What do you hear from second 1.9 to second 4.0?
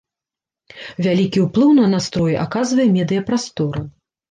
настроі аказвае медыяпрастора.